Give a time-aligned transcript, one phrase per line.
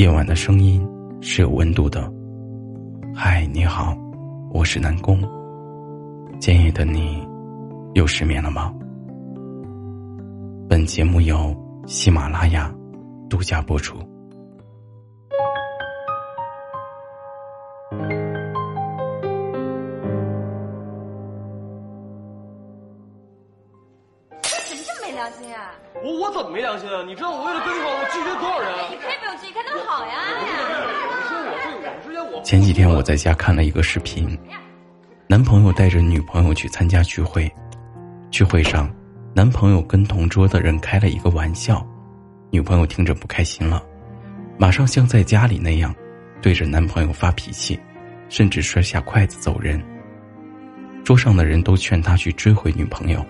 [0.00, 0.82] 夜晚的声音
[1.20, 2.10] 是有温度的。
[3.14, 3.94] 嗨，你好，
[4.50, 5.20] 我是南宫。
[6.40, 7.22] 今夜的你
[7.92, 8.72] 又失眠了吗？
[10.70, 11.54] 本节目由
[11.86, 12.74] 喜马拉雅
[13.28, 13.98] 独家播出。
[24.40, 25.72] 怎么这么没良心啊？
[26.02, 27.02] 我我怎么没良心啊？
[27.06, 28.88] 你知道我为了跟你好，我拒绝多少人啊？
[28.88, 30.16] 你可以不用质疑，看他们好呀。
[30.40, 30.46] 你
[31.28, 34.36] 说我对我们之间我前几天我在家看了一个视频，
[35.28, 37.50] 男朋友带着女朋友去参加聚会，
[38.30, 38.90] 聚会上，
[39.34, 41.86] 男朋友跟同桌的人开了一个玩笑，
[42.50, 43.82] 女朋友听着不开心了，
[44.58, 45.94] 马上像在家里那样，
[46.40, 47.78] 对着男朋友发脾气，
[48.30, 49.80] 甚至摔下筷子走人。
[51.04, 53.24] 桌上的人都劝他去追回女朋友，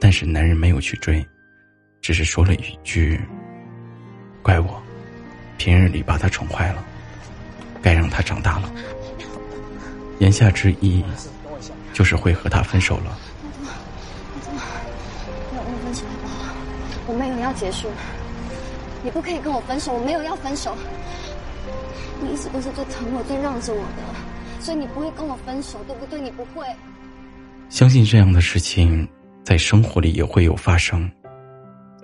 [0.00, 1.24] 但是男人没有去追，
[2.00, 3.20] 只是说了一句
[4.42, 4.82] ：“怪我，
[5.58, 6.84] 平日里把她宠坏了。”
[7.82, 8.70] 该让他长大了。
[10.18, 11.04] 言下之意，
[11.92, 13.16] 就是会和他分手了。
[15.50, 16.54] 我分手好不好？
[17.06, 17.88] 我没有要结束，
[19.02, 20.76] 你不可以跟我分手，我没有要分手。
[22.20, 24.02] 你一直都是最疼我、最让着我的，
[24.60, 26.20] 所以你不会跟我分手，对不对？
[26.20, 26.66] 你不会。
[27.68, 29.08] 相信这样的事情
[29.44, 31.08] 在生活里也会有发生。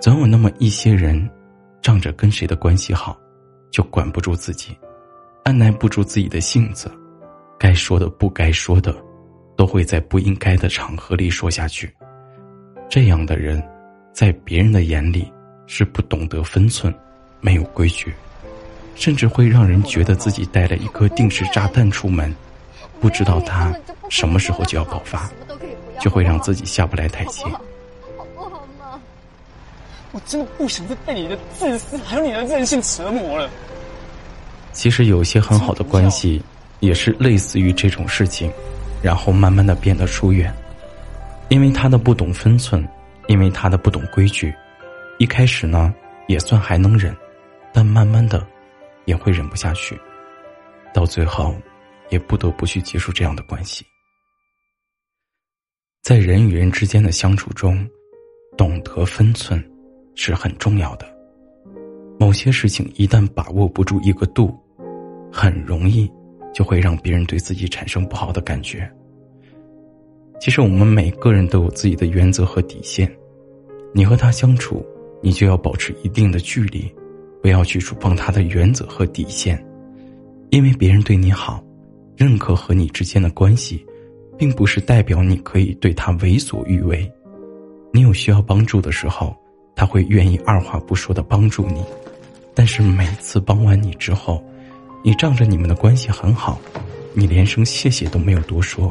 [0.01, 1.29] 总有那么一些人，
[1.83, 3.19] 仗着跟谁的关系好，
[3.71, 4.77] 就管不住自己。
[5.45, 6.91] 按耐不住自己的性子，
[7.59, 8.97] 该说的不该说的，
[9.57, 11.95] 都会在不应该的场合里说下去。
[12.89, 13.63] 这样的人，
[14.11, 15.31] 在别人的眼里
[15.67, 16.93] 是不懂得分寸，
[17.43, 18.11] 没有规矩，
[18.95, 22.35] 甚至会让人觉得自己带了一颗定时炸弹出门，
[22.99, 23.71] 不知道他
[24.09, 25.31] 什么时候就要爆发，
[26.01, 27.45] 就会让自己下不来台阶。
[27.45, 28.99] 好不好嘛？
[30.13, 33.51] 我真的不想再被你的自私还有你的任性折磨了。
[34.75, 36.43] 其实有些很好的关系，
[36.81, 38.53] 也是类似于这种事情，
[39.01, 40.53] 然后慢慢的变得疏远，
[41.49, 42.87] 因为他的不懂分寸，
[43.29, 44.53] 因为他的不懂规矩，
[45.19, 45.95] 一开始呢
[46.27, 47.17] 也算还能忍，
[47.73, 48.45] 但慢慢的
[49.05, 49.99] 也会忍不下去，
[50.93, 51.55] 到最后
[52.11, 53.87] 也不得不去结束这样的关系。
[56.03, 57.89] 在人与人之间的相处中，
[58.59, 59.65] 懂得分寸
[60.17, 61.07] 是很重要的。
[62.19, 64.57] 某些事情一旦把握不住一个度，
[65.37, 66.09] 很容易
[66.55, 68.89] 就会让别人对自己产生不好的感觉。
[70.41, 73.11] 其实我们每个人都有自己的原则和底线，
[73.93, 74.87] 你和他相处，
[75.21, 76.89] 你就要保持一定的距离，
[77.43, 79.61] 不要去触碰他的原则和底线，
[80.51, 81.61] 因为别人对你好，
[82.17, 83.85] 认可和你之间的关系，
[84.39, 87.11] 并不是代表你可以对他为所欲为。
[87.93, 89.37] 你有需要帮助的时候，
[89.75, 91.83] 他会愿意二话不说的帮助你，
[92.55, 94.41] 但是每次帮完你之后，
[95.07, 96.59] 你仗着你们的关系很好，
[97.13, 98.91] 你连声谢谢都没有多说，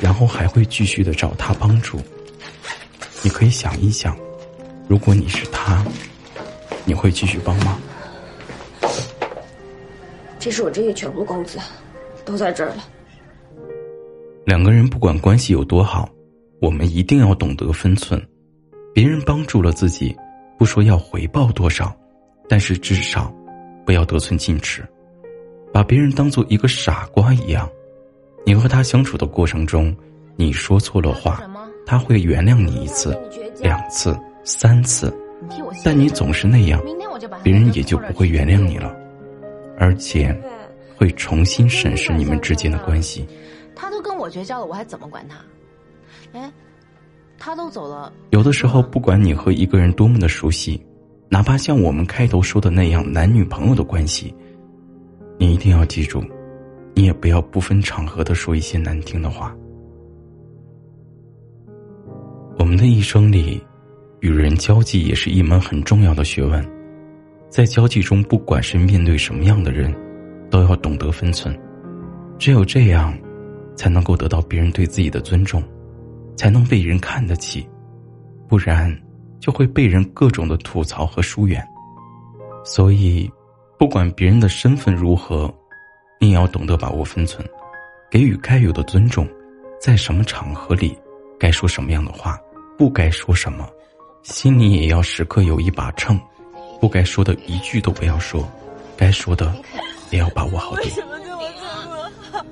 [0.00, 2.00] 然后还会继续的找他帮助。
[3.22, 4.16] 你可以想一想，
[4.88, 5.84] 如果你是他，
[6.86, 7.78] 你会继续帮吗？
[10.38, 11.58] 这是我这月全部工资，
[12.24, 12.88] 都在这儿了。
[14.46, 16.08] 两个人不管关系有多好，
[16.62, 18.18] 我们一定要懂得分寸。
[18.94, 20.16] 别人帮助了自己，
[20.58, 21.94] 不说要回报多少，
[22.48, 23.30] 但是至少
[23.84, 24.82] 不要得寸进尺，
[25.72, 27.68] 把别人当做一个傻瓜一样。
[28.44, 29.94] 你和他相处的过程中，
[30.36, 31.42] 你说错了话，
[31.86, 33.18] 他会原谅你一次、
[33.60, 35.12] 两次、三次，
[35.84, 36.82] 但你总是那样，
[37.42, 38.94] 别人也就不会原谅你了，
[39.78, 40.38] 而且
[40.96, 43.26] 会重新审视你们之间的关系。
[43.74, 45.36] 他都跟我绝交了，我还怎么管他？
[46.38, 46.52] 哎。
[47.44, 48.12] 他都走了。
[48.30, 50.80] 有的时候，不管你和一个人多么的熟悉，
[51.28, 54.32] 哪怕像我们开头说的那样男女朋友的关系，
[55.42, 56.22] 你一定要记住，
[56.94, 59.52] 你也不要不分场合的说一些难听的话。
[62.60, 63.60] 我们的一生里，
[64.20, 66.64] 与人交际也是一门很重要的学问，
[67.48, 69.92] 在交际中，不管是面对什么样的人，
[70.48, 71.52] 都要懂得分寸，
[72.38, 73.12] 只有这样，
[73.74, 75.60] 才能够得到别人对自己的尊重。
[76.36, 77.68] 才能被人看得起，
[78.48, 78.96] 不然
[79.40, 81.60] 就会被人各种的吐槽和疏远。
[82.64, 83.28] 所以，
[83.82, 85.52] 不管别人的身份如何，
[86.20, 87.44] 你也要懂得把握分寸，
[88.08, 89.26] 给予该有的尊重，
[89.80, 90.96] 在什么场合里
[91.36, 92.38] 该说什么样的话，
[92.78, 93.68] 不该说什么，
[94.22, 96.16] 心里也要时刻有一把秤，
[96.80, 98.48] 不该说的一句都不要说，
[98.96, 99.52] 该说的
[100.12, 100.84] 也要把握好点。
[100.84, 102.46] 为什么对我这么好？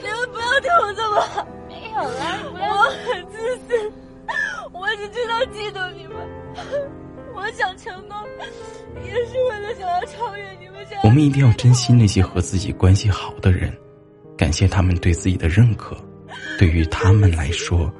[0.00, 1.44] 你们不要对我这么好。
[1.68, 2.38] 没有啦。
[2.52, 2.62] 我
[3.12, 3.92] 很自私，
[4.72, 6.14] 我只知道嫉妒你们。
[7.54, 8.16] 想成功，
[9.04, 10.98] 也是为了想要超越你们家。
[11.02, 13.72] 我们一定要珍惜那些和自己关系好的人，
[14.36, 15.96] 感谢他们对自己的认可。
[16.58, 17.92] 对于他们来说，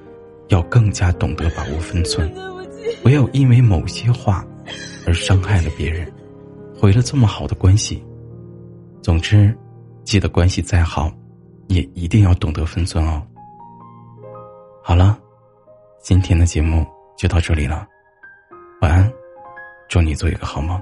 [0.48, 2.30] 要更加懂得把握分寸，
[3.02, 4.44] 不要因为某些话
[5.06, 6.10] 而伤害了别人，
[6.76, 8.04] 毁了这么好的关系。
[9.02, 9.56] 总之，
[10.02, 11.12] 记得关系再好，
[11.68, 13.22] 也一定要懂得分寸哦。
[14.82, 15.18] 好了，
[16.00, 16.84] 今天的节目
[17.16, 17.86] 就到这里了，
[18.80, 19.12] 晚安，
[19.88, 20.80] 祝你做一个好梦。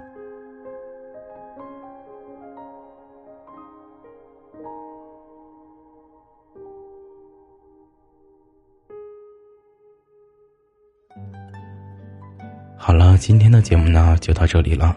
[12.76, 14.96] 好了，今天的节目呢就到这里了。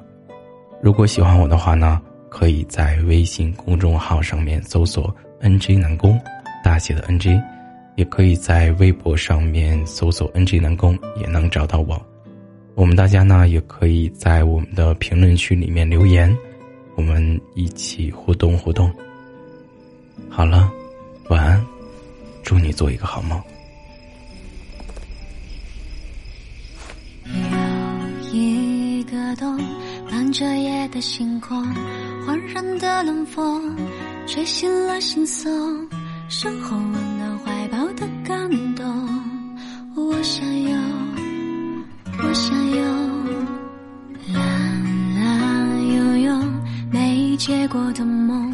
[0.82, 6.20] 如果喜欢我的话呢，可以在微信公众号上面搜索 “nj 南宫”，
[6.64, 7.42] 大写的 “nj”，
[7.96, 11.96] 也可以在微博上面搜索 “nj 南宫”，也能找到我。
[12.76, 16.36] 我们大家呢也可以在我们的评论区里面留言，
[16.96, 18.92] 我们一起互动互动。
[20.30, 20.70] 好了，
[21.30, 21.66] 晚安，
[22.44, 23.42] 祝你做一个好梦。
[28.34, 29.58] 有一个洞，
[30.12, 31.66] 伴着夜的星空，
[32.26, 33.74] 缓然的冷风
[34.28, 35.50] 吹醒了心松，
[36.28, 38.65] 身后温暖怀抱的感动。
[47.76, 48.54] 过的梦，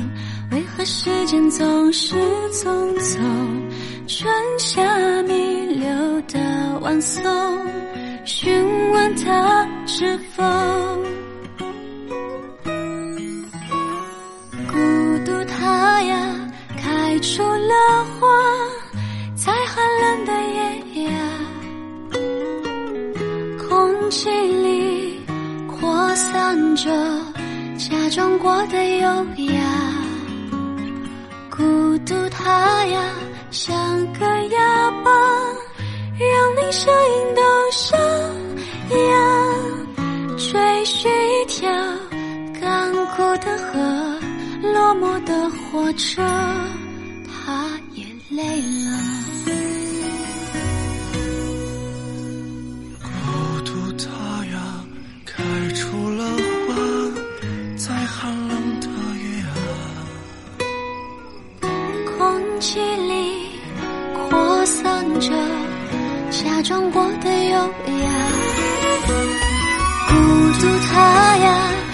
[0.50, 2.16] 为何时间总是
[2.52, 3.20] 匆匆？
[4.08, 4.82] 春夏
[5.22, 5.88] 弥留
[6.22, 7.24] 的晚松。
[8.26, 8.52] 询
[8.92, 10.44] 问他是否
[32.92, 33.14] 呀，
[33.52, 33.74] 像
[34.14, 35.12] 个哑巴。
[36.24, 37.42] 让你声音都
[37.72, 37.98] 沙
[38.96, 39.18] 哑，
[40.38, 41.68] 追寻一条
[42.62, 43.80] 干枯的河，
[44.62, 46.22] 落寞的火车，
[47.26, 49.61] 他也累了。
[62.62, 63.50] 气里
[64.14, 65.32] 扩散着。
[66.30, 67.66] 假装过的优雅，
[70.08, 70.14] 孤
[70.60, 71.48] 独它呀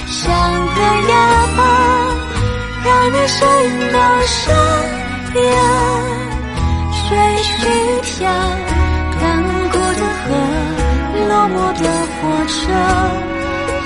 [0.07, 0.29] 像
[0.75, 0.79] 个
[1.09, 1.13] 哑
[1.55, 1.59] 巴，
[2.83, 3.97] 让你声音都
[4.27, 4.35] 沙
[5.39, 5.41] 哑。
[7.07, 7.11] 追
[7.41, 8.13] 寻一条
[9.21, 9.23] 干
[9.71, 10.27] 枯的河，
[11.29, 12.57] 落寞的火车，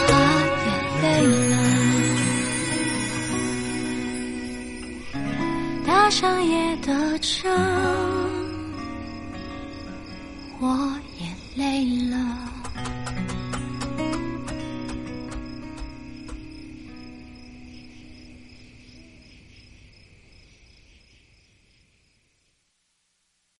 [0.08, 0.10] 它
[0.66, 0.68] 也
[1.04, 1.06] 累
[1.52, 1.54] 了，
[5.86, 7.50] 搭上夜的唱。
[10.60, 12.31] 我也累了。